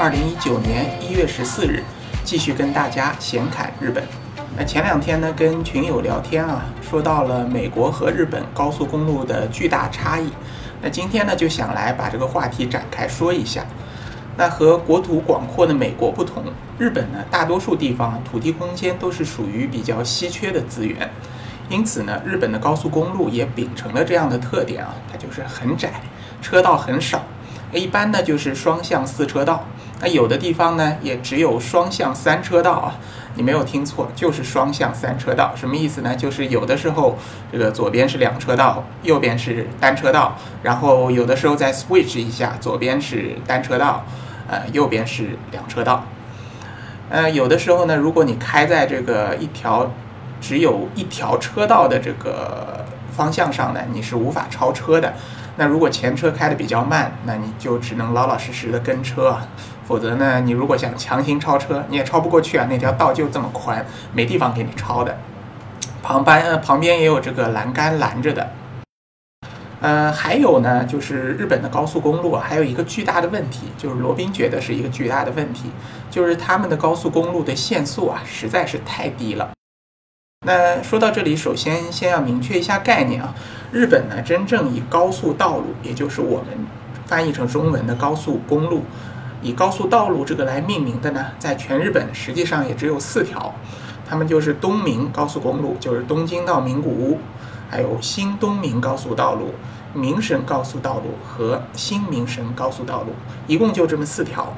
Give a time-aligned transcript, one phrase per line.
[0.00, 1.84] 二零一九年一月十四日，
[2.24, 4.02] 继续跟大家闲侃日本。
[4.56, 10.30] 那前两天呢，跟群友聊天啊，说到了美国和日本高速公路的巨大差异。
[10.80, 13.62] 那今天呢，就想来把这个话题展开说一下。
[14.38, 16.44] 那和国土广阔的美国不同，
[16.78, 21.10] 日本呢，大多数地方土地空间都是属于比较稀缺的资源，
[21.68, 25.92] 因此呢，日本的高速公路也秉承了这样的特点啊，它就是很窄，
[26.40, 27.22] 车道很少。
[27.72, 29.64] 一般呢就是双向四车道，
[30.00, 32.96] 那有的地方呢也只有双向三车道啊。
[33.36, 35.52] 你没有听错，就是双向三车道。
[35.54, 36.16] 什么意思呢？
[36.16, 37.16] 就是有的时候
[37.52, 44.04] 这个左边是两车道，右边是单车道，然后有的时候再 switch 一下，左边是单车道，
[44.48, 46.04] 呃，右边是两车道。
[47.08, 49.92] 呃，有的时候呢，如果你开在这个一条
[50.40, 55.14] 只有一条车道的这个方向上呢，你是无法超车的。
[55.56, 59.38] 那如果前车开的比较慢，那你就只能老老实实的跟车，
[59.90, 65.18] 否则呢，你如果想强行超车，你也超不过去啊，那条道就这么宽，没地方给你超的。
[66.00, 68.48] 旁边呃旁边也有这个栏杆拦着的。
[69.80, 75.72] 呃，还有呢，就是日本的高速公路啊，还有一个巨大的问题，就是罗宾觉得是一个巨大的问题，
[76.08, 79.50] 就是他们的高速公路的限速啊，实在是太低了。
[80.46, 83.34] 那说到这里，首先先要明确一下概念啊。
[83.72, 86.46] 日本呢，真正以高速道路，也就是我们
[87.06, 88.84] 翻译成中文的高速公路，
[89.42, 93.54] 以高速道路这个来命名的呢，在全日本实际上也只有四条，
[94.08, 97.18] 它们就是东明高速公路，就是东京到名古屋，
[97.70, 99.54] 还有新东明高速道路、
[99.94, 103.14] 名神高速道路和新名神高速道路，
[103.46, 104.52] 一共就这么四条。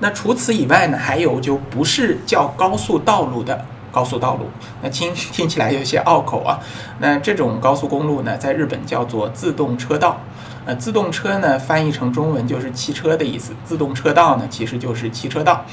[0.00, 3.64] 那除此以外呢，还有就不是叫高速道路的。
[3.92, 4.50] 高速道路，
[4.82, 6.60] 那听听起来有些拗口啊。
[6.98, 10.20] 那这种高速公路呢，在日本叫做自动车道。
[10.66, 13.52] 呃，自动车呢，翻译成中文就是汽车的意思。
[13.64, 15.64] 自动车道呢，其实就是汽车道。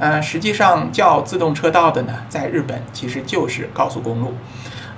[0.00, 4.34] 呃，实际上叫自动车道的呢，在日本其实就是高速公路。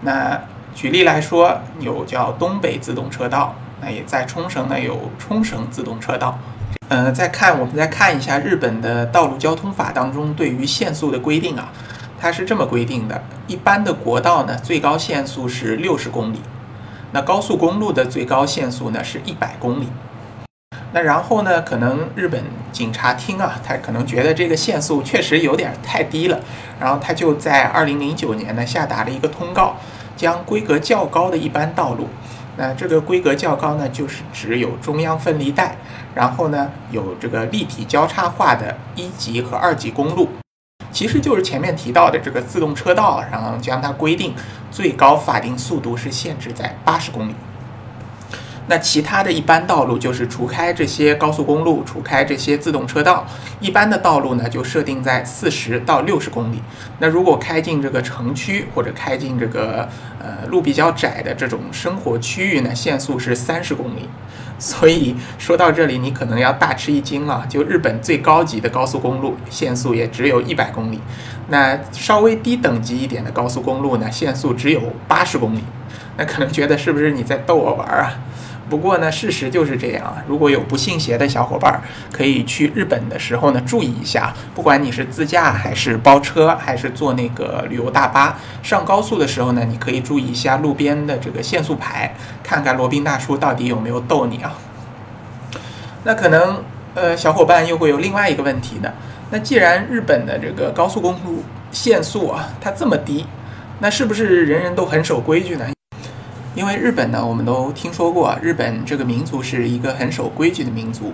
[0.00, 0.40] 那
[0.74, 6.38] 举例来说，有叫东北自动车道，那也在冲绳呢有冲绳自动车道。
[6.88, 11.70] 呃，再看我们再看一下日本的道路交通法当中对于限速的规定啊。
[12.18, 16.38] 它是这么规定的：一般的国道呢，最高限速是六十公里；
[17.14, 19.86] 那高速公路的最高限速呢是一百公里。
[20.92, 22.42] 那然后呢，可能日本
[22.72, 26.40] 警察厅啊，他可能觉得这个限速确实有点太低了，
[26.80, 29.76] 然后他就在二零零九年呢下达了一个通告，
[30.16, 32.08] 将规格较高的一般道路，
[32.56, 35.76] 那这个规格较高呢，就是指有中央分离带，
[36.16, 40.28] 然后呢有这个立体交叉化的一级和二级公路。
[40.94, 44.32] 其实就是前面提到的这个自动车道，然后将它规定
[44.70, 47.34] 最高法定速度是限制在八十公里。
[48.66, 53.26] 那其他的一般道路就是除开这些高速公路，除开这些自动车道，
[53.60, 56.62] 一般的道路呢就设定在四十到六十公里。
[56.98, 59.88] 那如果开进这个城区或者开进这个
[60.18, 64.08] 呃路比较窄的这种生活区域呢，限速是三十公里。
[64.58, 67.44] 所以说到这里，你可能要大吃一惊了。
[67.48, 70.98] 就日本最高级的高速公路，限速也只有一百公里；
[71.48, 75.62] 那稍微低等级一点的高速公路呢，限速只有八十公里。
[76.16, 78.14] 那可能觉得是不是你在逗我玩啊？
[78.68, 80.16] 不过呢，事实就是这样啊。
[80.26, 81.82] 如果有不信邪的小伙伴，
[82.12, 84.34] 可以去日本的时候呢，注意一下。
[84.54, 94.54] 不管你是自驾还是包车，还是坐那个旅游大巴上高速的时候呢，你可以注意一下路边的这个限速牌，看看罗宾大叔到底有没有逗你啊。
[96.04, 96.62] 那可能
[96.94, 98.90] 呃，小伙伴又会有另外一个问题呢。
[99.30, 101.42] 那既然日本的这个高速公路
[101.72, 103.26] 限速啊，它这么低，
[103.80, 105.66] 那是不是人人都很守规矩呢？
[106.54, 111.12] 因为日本呢，我们都听说过，日本这个民族是一个很守规矩的民族，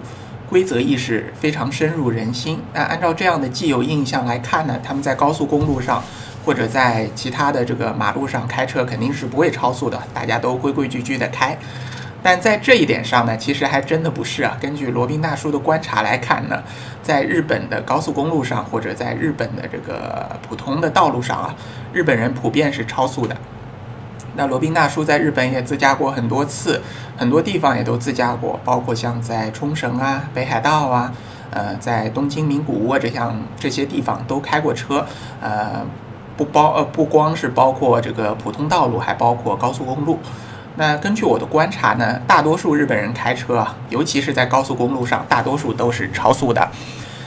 [0.50, 2.60] 规则意识非常深入人心。
[2.74, 6.04] 那按照这样的既有印象来看呢，他们在高速公路上
[6.44, 11.56] 或者在其他的这个马路上开车肯定是不会超速的，大家都规规矩矩的开。
[12.22, 14.54] 但在这一点上呢，其实还真的不是啊。
[14.60, 16.62] 根据罗宾大叔的观察来看呢，
[17.02, 21.54] 在日本的高速公路上或者在日本的这个普通的道路上啊，
[21.94, 23.34] 日本人普遍是超速的。
[24.36, 26.80] 那罗宾大叔在日本也自驾过很多次，
[27.16, 31.12] 很多地方也都自驾过，包括像在冲绳啊、北海道啊，
[31.50, 35.04] 呃，在东京名古屋这样这些地方都开过车，
[35.40, 35.84] 呃，
[36.36, 40.18] 不包呃不光是包括这个普通道路，还包括高速公路。
[40.76, 46.66] 那根据我的观察呢，大多数日本人开车，尤其是在高速公路上，大多数都是超速的。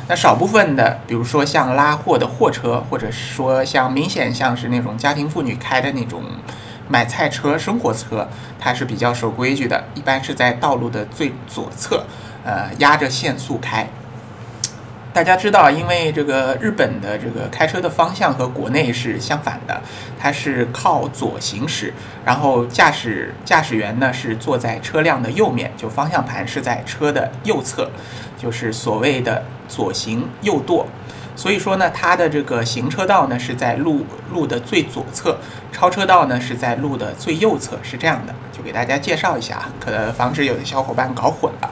[0.08, 6.24] 那少部分的，比如说像拉货的货车，或者说像明显像是那种家庭妇女开的那种。
[6.94, 8.28] 买菜车、生活车，
[8.60, 12.06] 它是比较守规矩的，一般是在道路的最左侧，
[12.45, 13.88] 呃，压着限速开。
[15.12, 19.81] 大家知道，因为这个日本的这个开车的方向和国内是相反的，
[20.19, 21.92] 它是靠左行驶，
[22.24, 27.90] 然后驾驶驾驶员呢是坐在车辆的右面，就方向盘是在车的右侧，
[28.38, 30.86] 就是所谓的左行右舵。
[31.35, 35.38] 所以说呢，它的这个行车道呢是在路路的最左侧，
[35.71, 38.33] 超车道呢是在路的最右侧，是这样的。
[38.51, 41.69] 就给大家介绍一下，可能防止有的小伙伴搞混了。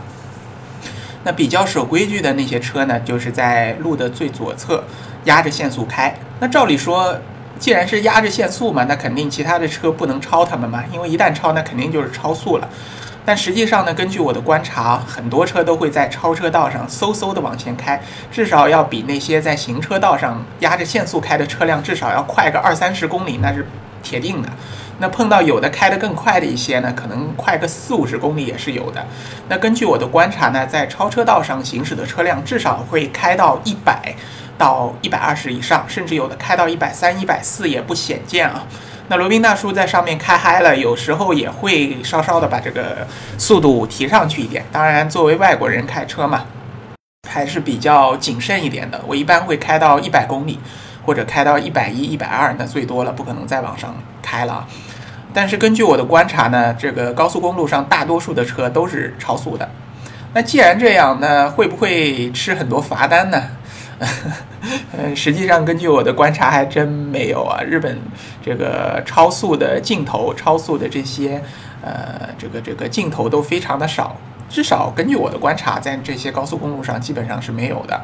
[1.23, 4.83] 那比较守规矩的那些车呢，就是在路的最左侧
[5.25, 6.15] 压着限速开。
[6.39, 7.15] 那照理说，
[7.59, 12.67] 既然是压着限速嘛，那肯定其他的车不能超他们嘛，因为一旦超，那肯定就是超速了。
[13.31, 17.97] 但实际上呢，根据我的观察，很多车都会在超车道上嗖嗖的往前开，
[18.29, 23.65] 至少要比那些在行车道上压着限速开的车辆至少要快个二三十公里，那是
[24.03, 24.49] 铁定的。
[24.99, 29.01] 那碰到有的开得更快的一些呢，可能快个四五十公里也是有的。
[29.47, 34.13] 那根据我的观察呢，在超车道上行驶的车辆至少会开到一百
[34.57, 38.65] 到一百二十以上，甚至有的开到一百三、一百四也不鲜见啊。
[39.11, 43.05] 那罗宾大叔在上面开嗨了，有时候也会稍稍的把这个
[43.37, 44.63] 速度提上去一点。
[44.71, 46.45] 当然，作为外国人开车嘛，
[47.29, 49.01] 还是比较谨慎一点的。
[49.05, 50.57] 我一般会开到一百公里，
[51.05, 54.65] 或者开到一百一、一百二，那最多了，不可能再往上开了。
[55.33, 59.69] 但是根据我的观察呢，这个高速公路上大多数的车都是超速的。
[60.33, 63.43] 那既然这样，那会不会吃很多罚单呢？
[64.97, 67.61] 嗯， 实际上根据我的观察还真没有啊。
[67.61, 67.97] 日本
[68.43, 71.41] 这个超速的镜头、超速的这些
[71.83, 74.15] 呃这个这个镜头都非常的少，
[74.49, 78.01] 至少根据我的观察，在这些高速公路上基本上是没有的。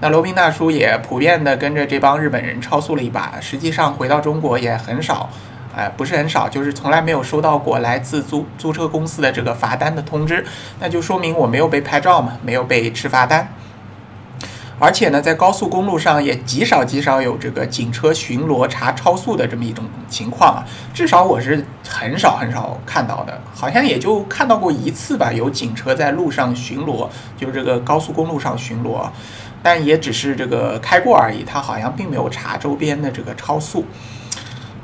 [0.00, 5.28] 那罗宾大叔也普遍的跟着这帮日本人超速了一把，实际上回到中国也很少。
[5.76, 10.44] 哎，不是很少，就是从来没有收到过来自租租车公司的这个罚单的通知，
[10.80, 13.48] 那就说明我没有被拍照嘛，没有被吃罚单。
[14.80, 27.06] 而且呢，在高速公路上也极少极少有这个警车巡逻查超速的这么一种情况啊，至少我是很少很少看到的，好像也就看到过一次吧，有警车在路上巡逻，
[27.36, 29.06] 就是这个高速公路上巡逻，
[29.62, 33.84] 但也只是这个开过而已，他好像并没有查周边的这个超速。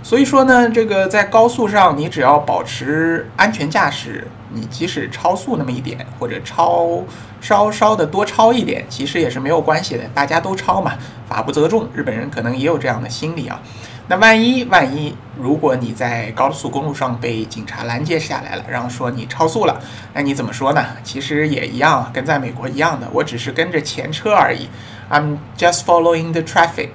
[0.06, 7.02] 所以说呢，这个在高速上，你只要保持安全驾驶，你即使超速那么一点，或者超
[7.40, 10.04] 稍稍的多超一点，其实也是没有关系的。
[10.14, 10.92] 大家都超嘛，
[11.28, 11.88] 法不责众。
[11.92, 13.60] 日本人可能也有这样的心理啊。
[14.06, 19.80] 那万一万一，如果你在高速公路上被警察拦截下来了，然后说你超速了，
[20.14, 20.84] 那你怎么说呢？
[21.02, 24.68] 其实也一样，跟在美国一样的，我只是跟着前车而已。
[25.10, 26.90] I'm just following the traffic。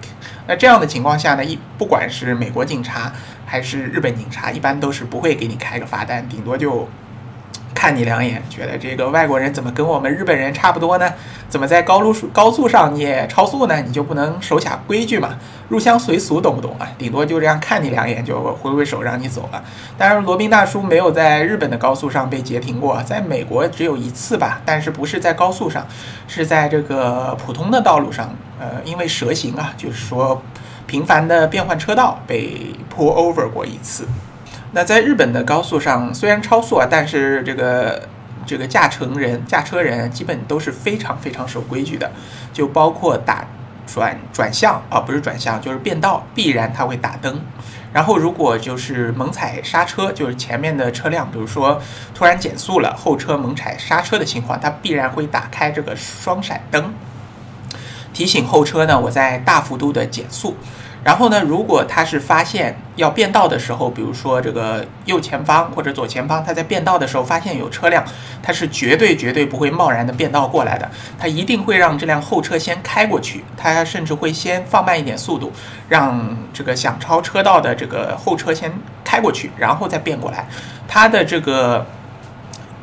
[0.48, 3.12] 那这样的情况下呢，一不管是美国警察
[3.46, 6.88] 还是日本警察，一般都是不会给你开个罚单，顶多就
[7.74, 11.12] 看你两眼，觉得这个外国人怎么跟我们日本人差不多呢？
[11.50, 13.82] 怎么在高路高速上你也超速呢？
[13.82, 15.38] 你就不能守下规矩嘛？
[15.68, 16.88] 入乡随俗，懂不懂啊？
[16.98, 19.64] 顶多就这样看你两眼，就挥挥手让你走了。
[19.98, 25.86] 当然，罗宾大叔没有在日本的高速上被截停过，在美国只有一次吧，但是不是在高速上，
[26.28, 28.34] 是在这个普通的道路上。
[28.60, 30.42] 呃，因为蛇行啊，就是说
[30.86, 34.08] 频繁的变换车道被 pull over 过一次。
[34.74, 38.08] 那在日本的高速上，虽然超速啊，但是这个
[38.46, 42.12] 这个驾乘人、驾车人基本都是非常非常守规矩的，
[42.54, 43.46] 就包括打
[43.86, 47.42] 转转向啊，不是转向就是变道，必然他会打灯。
[47.92, 51.82] 然后如果就是猛踩刹车，就是前面的车辆，比如说
[52.16, 56.94] 突然减速了，后车猛踩刹车的情况，它必然会打开这个双闪灯。
[58.14, 60.56] 提醒后车呢，我在大幅度的减速，
[61.04, 68.04] 然后呢，如果他是发现要变道的时候，比如说这个右前方或者左前方，他在变道的时候发现有车辆，
[68.44, 75.52] 他是绝对绝对不会贸然的变道过来的，他一定会让这辆后车先开过去，他甚至会先放慢一点速度，
[75.90, 78.72] 让这个想超车道的这个后车先
[79.04, 80.48] 开过去，然后再变过来。
[80.88, 81.86] 他的这个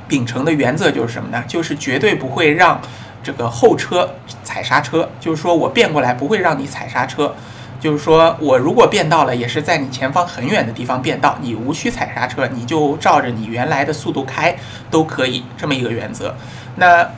[0.09, 1.45] 秉承的原则就是什么呢？
[1.47, 2.81] 就是绝对不会让。
[3.21, 4.09] 这个后车
[4.43, 7.35] 踩刹车，就是说我变过来不会让你踩刹车，
[7.81, 14.57] 就是说我如果变道了，也是在你前方很远的地方变道，你无需踩刹车，你就照着你原来的速度开
[14.91, 16.35] 都可以，这么一个原则。
[16.77, 17.09] 那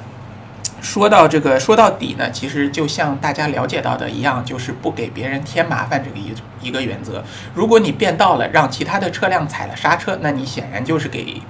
[0.81, 6.33] 说到这个，说到底呢，其实就像大家了解到的一样，就是不给别人添麻烦这个一
[6.67, 7.23] 一个原则。
[7.55, 11.40] 如果你变道了，让其他的车辆踩了刹车，那你显然就是给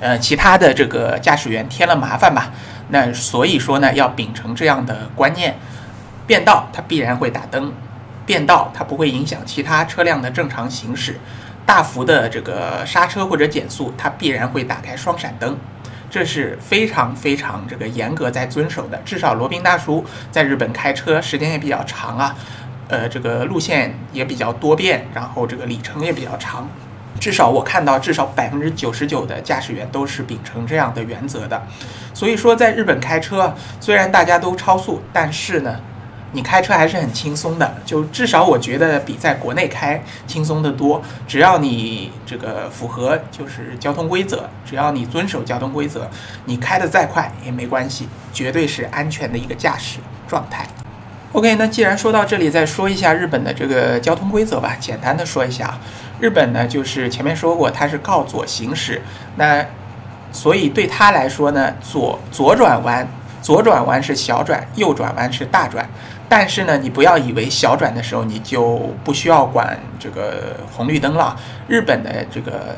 [0.00, 2.50] 呃其他的这个驾驶员添了麻烦吧。
[2.88, 5.56] 那所以说呢，要秉承这样的观念，
[6.26, 7.72] 变道它必然会打灯，
[8.26, 11.18] 变道它不会影响其他车辆的正常行驶。
[11.66, 15.56] 大幅的这个刹车或者减速，它必然会打开双闪灯，
[16.10, 19.00] 这是非常非常这个严格在遵守的。
[19.02, 22.36] 至少罗宾大叔在日本开车时间也比较长啊，
[22.88, 26.68] 呃，这个路线也比较多变，然后这个里程也比较长。
[27.18, 31.62] 至少我看到，至少百分之九十九的驾驶员都是秉承这样的原则的。
[32.12, 35.80] 所以说，在日本开车，虽然大家都超速，但是呢。
[36.34, 41.00] 你开车还是很轻松的，就至少我觉得比在国内开轻松的多。
[41.26, 46.10] 只要你这个符合就是交通规则，只要你遵守交通规则，
[46.44, 50.66] 你开的再快也没关系，绝对是安全的一个驾驶状态。
[51.32, 55.78] OK，那既然说到这里，再说一下日本的这个交通规则吧，简单的说一下。
[56.20, 59.00] 日本呢，就是前面说过，它是靠左行驶，
[59.36, 59.64] 那
[60.30, 63.06] 所以对他来说呢，左左转弯，
[63.42, 65.88] 左转弯是小转，右转弯是大转。
[66.28, 71.36] 但是呢，你不要以为小转的时候你就不需要管这个红绿灯了。
[71.68, 72.76] 日本的这个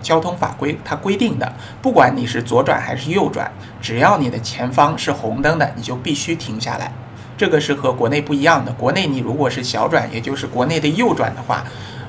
[0.00, 1.52] 交通法规它规定的，
[1.82, 6.92] 不管你是左转还是右转，只要你的前方是红灯的，你就必须停下来。
[7.36, 8.72] 这个是和国内不一样的。
[8.72, 11.64] 国内你如果是小转，也就是国内的右转的话。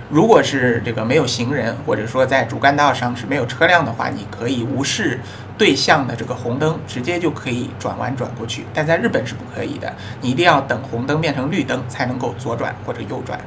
[0.09, 5.19] 如果是这个没有行人，或者说在主干道上是没有车辆的话，你可以无视
[5.58, 8.66] 对向的这个红灯，直接就可以转弯转过去。
[8.74, 13.40] 但在日本是不可以的，你一定要等红灯变成绿灯才能够左转或者右转。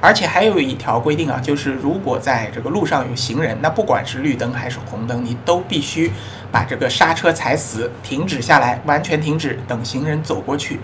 [0.00, 6.12] 而且还有一条规定啊，就是如果在这个路上有行人，那不管是绿灯还是红灯，你都必须
[6.52, 10.78] 把这个刹车踩死，停止下来，完全停止，等行人走过去。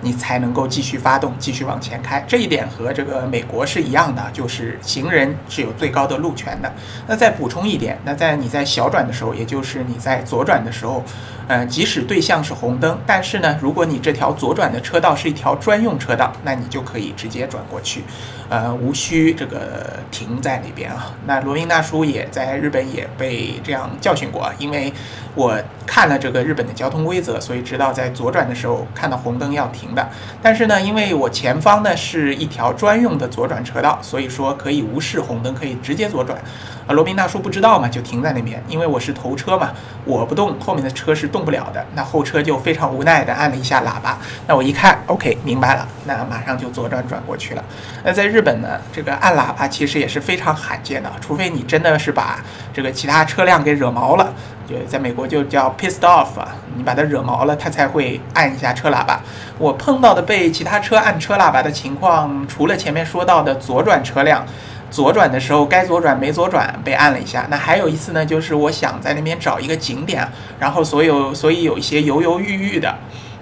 [0.00, 2.24] 你才能够继续发动，继续往前开。
[2.26, 6.72] 这一点和这个美国是一样的，就是行人是有最高的路权的。
[7.06, 11.04] 那再补充一点，那在你在小转的时候，也就是你在左转的时候，
[11.50, 18.04] 呃，即使对向是红灯，但是呢，如果你这条左转的车道是一条专用车道，那你就可以直接转过去，
[18.48, 21.12] 呃，无需这个停在那边啊。
[21.26, 24.92] 那罗宾大叔也在日本也被这样教训过，因为
[25.34, 29.92] 我看了这个日本的交通规则，所以知道在左转的时候看到红灯要停。
[29.92, 30.08] 的，
[30.40, 36.38] 但是呢，因为我前方呢是一条专用的左转车道，所以说可以无视红灯，可以直接左转。
[36.86, 38.62] 啊，罗宾大叔不知道嘛，就停在那边。
[38.68, 39.70] 因为我是头车嘛，
[40.04, 41.82] 我不动，后面的车是动动不了的。
[41.94, 44.18] 那后车就非常无奈的按了一下喇叭。
[44.46, 47.64] 那我一看，OK，明白了，那马上就左转转过去了。
[48.04, 52.38] 那在日本呢，这个按喇叭其实也是非常罕见的，除非你真的是把
[52.74, 54.32] 这个其他车辆给惹毛了。
[54.68, 59.20] 就在美国就叫 pissed off 啊，你把它惹毛了，它才会按一下车喇叭。
[59.58, 64.44] 我碰到的被其他车按车喇叭的情况，除了前面说到的左转车辆，
[64.90, 70.26] 左转的时候该左转没左转被按了一下，那还有一次呢，就是我想在那边找一个景点，
[70.58, 72.94] 然后所有所以有一些犹犹豫豫的，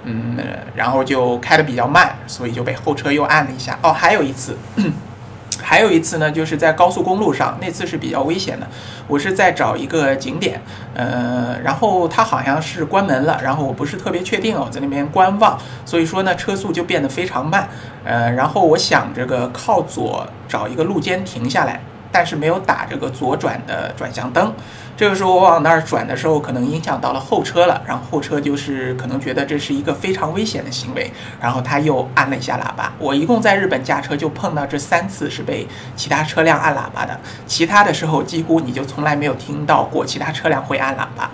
[0.04, 0.36] 嗯，
[0.74, 3.78] 然后就开的比较慢，所以就被后车又按了一下。
[3.82, 4.56] 哦，还有一次。
[5.60, 8.66] 还有一次呢，就是在高速公路上，那次是比较危险的。
[9.06, 10.60] 我是在找一个景点，
[10.94, 17.68] 呃，然后它好像是关门了，然后我不是特别确定哦，在那边观望，所以说呢，车速就变得非常慢，
[18.04, 21.80] 呃，然后我想这个靠左找一个路肩停下来。
[22.10, 24.52] 但是没有打这个左转的转向灯，
[24.96, 32.92] 这个时候我往那儿转的时候，可能影响到了后车了，然后后车就是可能觉得这是一个非常危险的行为，然后他又按了一下喇叭。
[32.98, 41.30] 我一共在日本驾车就碰到这三次是被其他车辆按喇叭的，其他的时候几乎你就从来没有听到过其他车辆会按喇叭。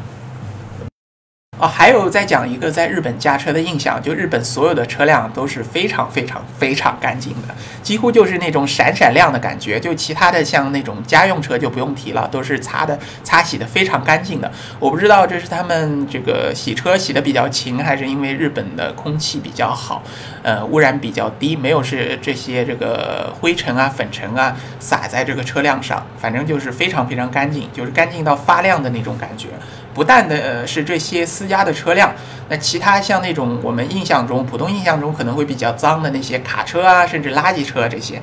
[1.67, 9.79] 还有再讲一个在日本驾车的印象，就日本所有的车辆都是非常非常非常干净的，几乎就是那种闪闪亮的感觉。
[9.79, 14.51] 就其他的像那种家用车就不用提了，都是擦的擦洗的非常干净的。
[14.79, 20.03] 我不知道这是他们这个洗车洗的比较勤，还是因为日本的空气比较好，
[20.43, 29.49] 呃，污染比较低，没有是这些这个灰尘啊、粉尘啊洒在这个车辆上，反正就是非常非常干净，就是干净到发亮的那种感觉。
[29.95, 32.13] 不但的呃是这些私家的车辆，
[32.49, 38.21] 那其他像那种我们印象中、普通印象中可能会比较脏的那些卡车啊，甚至垃圾车这些，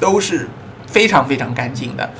[0.00, 0.48] 都是
[0.86, 2.10] 非常非常干净的。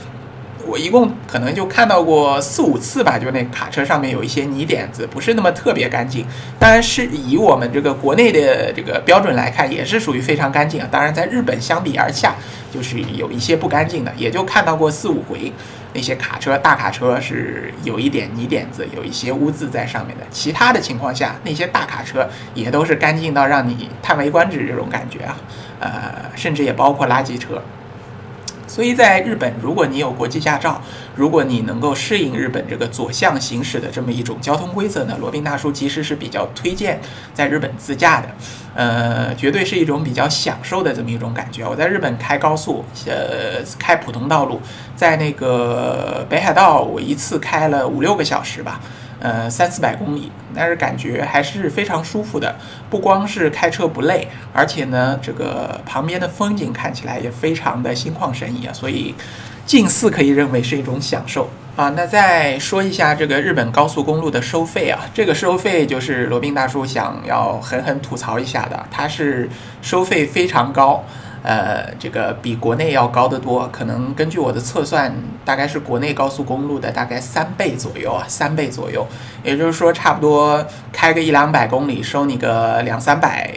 [0.67, 6.27] 我一共可能就看到过四五次吧，就那卡车上面有一些泥点子，不是那么特别干净。
[6.59, 10.89] 当然是以我们这个国内的这个标准来看，也是属于非常干净啊。
[10.91, 12.35] 当然在日本相比而下，
[12.73, 15.53] 就是有一些不干净的，也就看到过四五回。
[15.97, 20.25] 那些卡车大卡车是有一点泥点子，有一些污渍在上面的。
[20.29, 25.37] 其他的情况下，那些大卡车也都是干净到让你叹为观止这种感觉啊。
[25.79, 27.63] 呃，甚至也包括垃圾车。
[28.75, 30.83] 所以在日本，如果你有国际驾照，
[31.15, 37.01] 如果你能够适应日本这个左向行驶的这么一种交通规则呢，罗宾大叔其实是比较推荐
[37.33, 38.29] 在日本自驾的，
[38.75, 41.65] 呃，绝对是一种比较享受的这么一种感觉。
[41.65, 44.61] 我在日本开高速，呃，开普通道路，
[44.97, 48.81] 在那个北海道，我一次开了五六个小时吧。
[49.21, 52.57] 呃，三四百公里，但是感觉还是非常舒服的。
[52.91, 58.73] 不光是开车不累，而且呢，这个旁边的风景看起来也非常的心旷神怡啊。
[58.73, 59.15] 所以，
[59.65, 61.89] 近似可以认为是一种享受啊。
[61.97, 69.49] 那再说一下这个日本高速公路的收费啊，这个收费就是罗宾大叔想要狠狠吐槽一下的，它是
[69.81, 71.03] 收费非常高。
[71.45, 79.07] 呃，这个比国内要高得多，可能根据我的测算，大概是国内高速公路的大概三倍左右啊，三倍左右。
[79.43, 83.53] 也就是说，差不多开个一两百公里，收你个两三百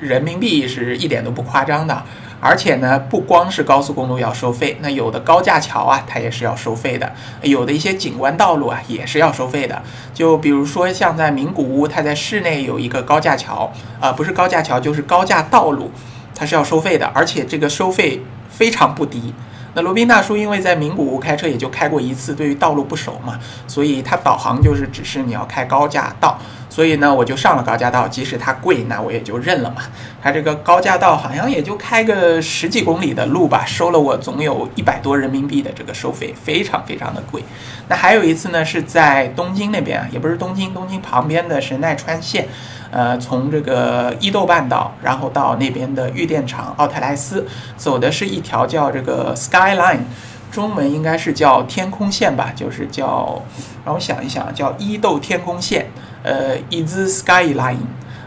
[0.00, 2.02] 人民币是一点都不夸张的。
[2.40, 7.06] 而且呢，不光是高速公路要收费，那有的高架桥啊，它也是要收费的；
[7.42, 9.82] 有的一些景观道路啊，也是要收费的。
[10.14, 13.70] 就比如说像在名古屋，它在市内有一个高架桥，
[14.00, 15.90] 啊，不是高架桥，就是高架道路。
[16.38, 19.34] 它是要收费的，而且这个收费非常不低。
[19.74, 26.38] 那罗宾大叔因为在名古屋开车也就开过一次，对于道路不熟嘛，所以他导航就是指示你要开高架道。
[26.68, 29.82] 所以呢，我就上了高架道，即使它贵，那我也就认了嘛。
[30.22, 37.42] 它这个高架道好像也就开个十几公里的路吧，收了我总有一百多人民币的这个收费，非常非常的贵。
[37.88, 42.46] 那还有一次呢，是在东京那边啊，也不是东京，东京旁边的是奈川县。
[42.90, 47.46] 呃，从这个伊豆半岛，然后到那边的玉电厂奥特莱斯，
[47.76, 49.98] 走的是一条叫这个 Skyline，
[50.50, 53.40] 中文应该是叫天空线吧，就是叫，
[53.84, 55.86] 让我想一想，叫伊豆天空线，
[56.22, 57.76] 呃，Is Skyline。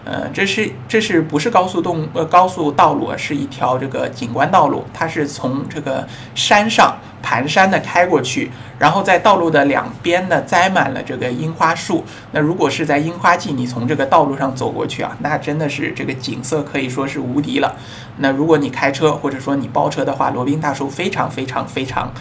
[0.03, 3.15] 呃，这是这是不是高速动呃高速道路啊？
[3.15, 12.03] 是一条这个景观道路，它是从这个山上盘山的开过去，然后在道路的两边呢栽满了这个樱花树。
[12.31, 17.75] 那如果是在樱花季，你从这个道路上走过去啊，那真的是这个景色可以说是无敌了。
[18.17, 22.11] 那如果你开车或者说你包车的话，罗宾大叔非常非常非常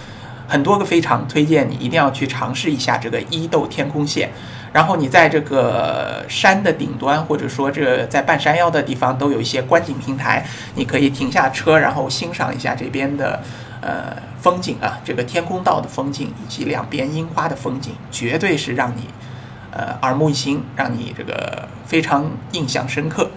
[0.47, 4.31] 很多个非常推荐你一定要去尝试一下这个伊豆天空线。
[4.73, 13.41] 然后你在这个山的顶端，或者说这在半山腰的地方，都有一些观景平台，你可以停下车，然后欣赏一下这边的
[13.81, 19.09] 呃风景啊，这个天空道的风景以及两边樱花的风景，绝对是让你
[19.73, 23.30] 呃耳目一新，让你这个非常印象深刻。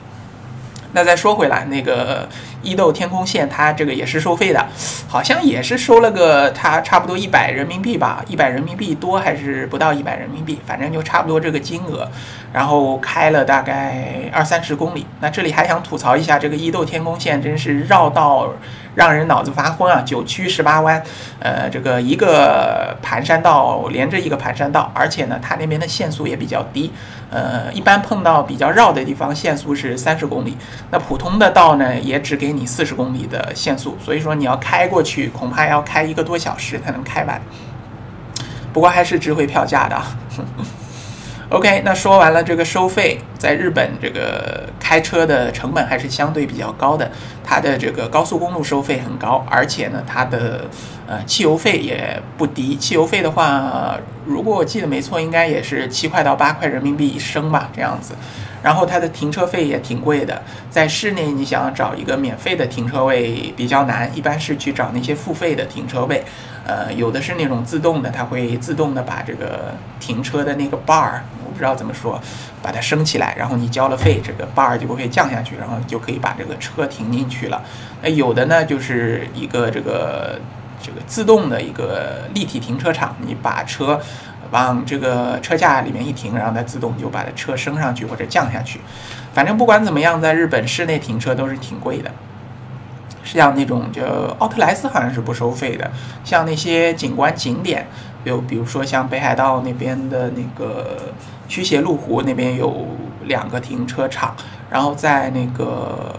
[0.94, 2.28] 那再说回来，那个
[2.62, 4.66] 伊豆天空线，它这个也是收费的，
[5.08, 12.08] 好像也是收了个它差不多一百人民币吧，一百人民币多还是不到一百人民币，反正就差不多这个金额。
[12.54, 15.04] 然后开了大概二三十公里。
[15.20, 18.54] 那这里还想吐槽一下，这个伊豆天空线真是绕道
[18.96, 21.02] 让人脑子发昏啊，九曲十八弯，
[21.40, 26.92] 呃，这个一个盘山道连着一个盘山道，而且呢，它那边的限速也比较低。
[27.32, 30.56] 呃，一般碰到比较绕的地方，限速是三十公里。
[30.92, 37.42] 那普通的道呢，也只给你四十公里的限速，所以说你要开过去，恐怕要开一个多小时才能开完。
[38.72, 40.00] 不过还是值回票价的。
[41.54, 47.12] OK，那说完了这个收费，在日本这个开车的成本还是相对比较高的，
[47.44, 50.66] 它的这个高速公路收费很高，而且呢，它的
[51.06, 52.76] 呃汽油费也不低。
[52.76, 58.16] 汽油费的话，如果我记得没错，应该也是七块到八块人民币一升吧，这样子。
[58.64, 66.24] 然后它的停车费也挺贵的，在室内你想要找一个免费的停车位比较难，一般是去找那些付费的停车位。
[66.66, 72.22] 呃，有的是那种自动的，它会自动的把这个停车的那个 bar，我不知道怎么说，
[72.62, 77.62] 把它升起来，然后你交了费，这个 bar 就不会降下去，然后就可以把这个车停进去了。
[78.02, 80.40] 那有的呢，就是一个这个
[80.82, 84.00] 这个自动的一个立体停车场，你把车
[84.52, 88.80] 往这个车架里面一停，然后它自动就把它车升上去或者降下去。
[89.34, 92.10] 反正不管怎么样，在日本室内停车都是挺贵的。
[93.24, 94.04] 像那种就
[94.40, 95.90] 奥特莱斯好像是不收费的，
[96.24, 97.88] 像那些景观景点，
[98.26, 101.14] 有比如说像北海道那边的那个
[101.48, 102.86] 驱邪路湖那边有
[103.24, 104.36] 两个停车场，
[104.70, 106.14] 然后在那个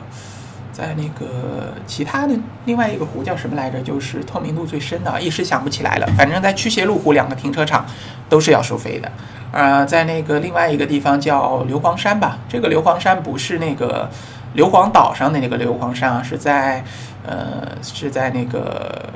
[0.73, 3.81] 在那个其他的另外一个湖叫什么来着？
[3.83, 6.07] 就是透明度最深的，一时想不起来了。
[6.17, 7.85] 反正在驱邪路湖两个停车场
[8.29, 9.13] 都是要收费的。
[9.53, 14.09] 呃，在那个另外一个地方叫硫磺山吧，这个硫磺山不是那个。
[14.55, 16.83] 硫磺岛上的那个硫磺山啊，是在，
[17.25, 19.11] 呃，是在那个，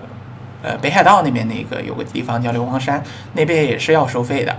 [0.62, 4.54] 呃，北海道那边那个有个地方叫硫磺山，那边也是要收费的。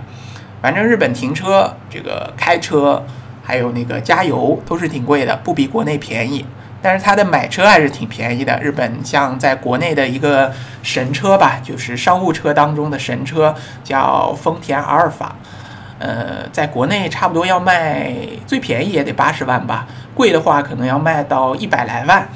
[0.60, 3.02] 反正日本停车、这个开车，
[3.42, 6.44] 还有那个加油都是挺贵的，不比国内便宜。
[6.82, 8.58] 但是它的买车还是挺便宜的。
[8.62, 10.50] 日本像在国内的一个
[10.82, 15.36] 神车吧，就是商务车当中的神车，叫丰田阿尔法。
[16.00, 18.12] 呃，在国内差不多要卖
[18.46, 22.26] 最便宜也得八十万吧，贵的话可能要卖到一百来万。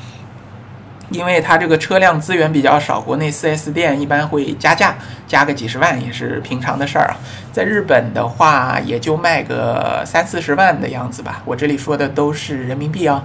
[1.11, 4.95] 因为它这个车辆资源比较少，国内 4S 店一般会加价，
[5.27, 7.17] 加个几十万也是平常的事儿啊。
[7.53, 11.43] 在日本的话，也就卖个三四十万的样子吧。
[11.45, 13.23] 我这里说的都是人民币啊。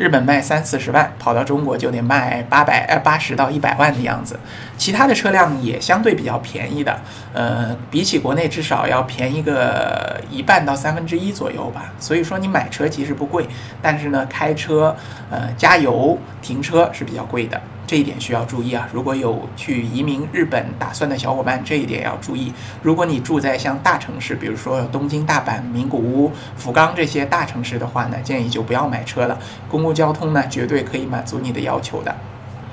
[0.00, 4.40] 日本卖三四十万，跑到中国就得卖八百呃八十到一百万的样子。
[4.78, 6.98] 其他的车辆也相对比较便宜的，
[7.34, 11.92] 呃，比起国内至少要便宜个一半到三分之一左右吧。
[11.98, 13.46] 所以说你买车其实不贵，
[13.82, 14.96] 但是呢，开车、
[15.30, 17.60] 呃加油、停车是比较贵的。
[17.90, 18.88] 这一点需要注意啊！
[18.92, 22.52] 如果有去移民日本打算的小伙伴，这一点要注意。
[22.84, 29.36] 如果你住在像大城市，比如说东京、大阪、名古屋、福冈这些大城市的话呢，建议就不要买车了。
[29.68, 32.14] 公共交通呢，绝对可以满足你的要求的。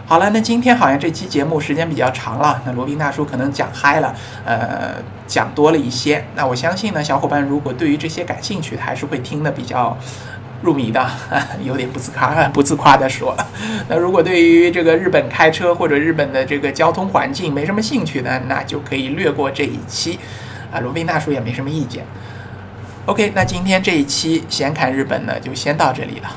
[0.05, 4.13] 好了，那今天好像这期节目时间比较长了，那罗宾大叔可能讲嗨了，
[4.45, 6.23] 呃，讲多了一些。
[6.35, 9.97] 那我相信呢，小伙伴如果对于这些感兴趣，还是会听的比较。
[10.61, 11.05] 入迷的，
[11.63, 13.35] 有点不自夸， 不自夸的说。
[13.87, 20.19] 那如果对于这个日本开车或者日本的这个交通环境没什么兴趣的，那就可以略过这一期。
[20.71, 22.05] 啊，罗宾大叔也没什么意见。
[23.05, 26.29] OK，那今天这一期闲侃日本呢，就先到这里了。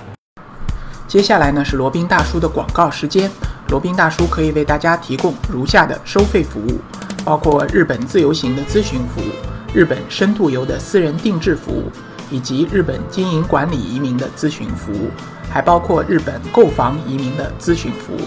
[1.09, 3.29] 接下来呢是罗宾大叔的广告时间。
[3.71, 6.81] 罗宾大叔可以为大家提供如下的收费服务，
[7.25, 9.33] 包括日本自由行的咨询服务，
[9.73, 11.91] 日本深度游的私人定制服务。
[12.31, 15.11] 以及日本经营管理移民的咨询服务，
[15.51, 18.21] 还包括日本购房移民的咨询服务。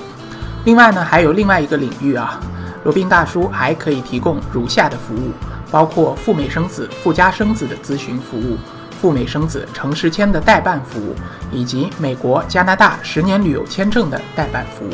[0.65, 2.39] 另外呢，还有另外一个领域啊，
[2.83, 5.31] 罗宾大叔还可以提供如下的服务，
[5.71, 8.57] 包括赴美生子、赴加生子的咨询服务，
[9.01, 11.15] 赴美生子城市签的代办服务，
[11.51, 14.93] 以及美国、加拿大十年旅游签证的代办服务。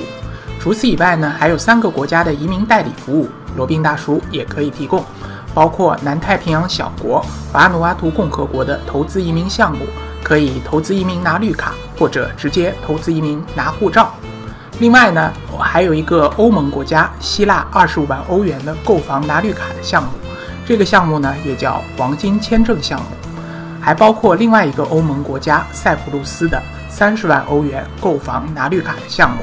[0.59, 5.03] 除此以外呢，还有三个国家的移民代理服务，罗宾大叔也可以提供。
[5.53, 9.85] 包括南太平洋小国瓦努阿图共和国的投资移民项目，
[10.23, 14.13] 可以投资移民拿绿卡，或者直接投资移民拿护照。
[14.79, 20.09] 另外呢，还有一个欧盟国家希腊二十五万欧元的购房拿绿卡的项目，
[20.65, 23.05] 这个项目呢也叫黄金签证项目。
[23.81, 29.37] 还包括另外一个欧盟国家塞浦路斯的三十万欧元购房拿绿卡的项目。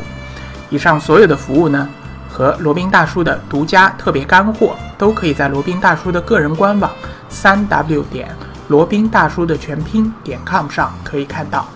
[0.69, 1.88] 以上所有的服务呢？
[2.37, 6.92] 和罗宾大叔的独家特别干货，都可以在罗宾大叔的个人官网
[7.31, 8.29] 三 w 点
[8.68, 11.66] 罗宾大叔的全拼点 com 上可以看到。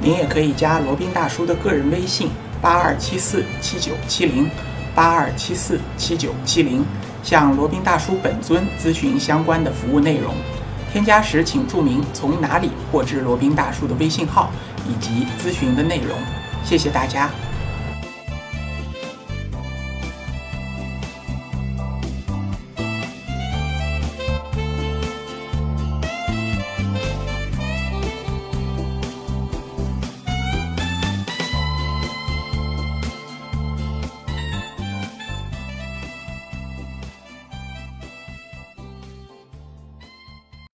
[0.00, 2.30] 您也可以加罗宾大叔的个人微信
[2.62, 4.48] 八二七四七九七零
[4.94, 6.82] 八二七四七九七零，
[7.22, 10.34] 向罗宾大叔本尊咨询相关的服务内容。
[10.90, 14.50] 添加时请注明从哪里获知罗宾大叔的微信号
[14.88, 16.16] 以及咨询的内容。
[16.64, 17.28] 谢谢大家。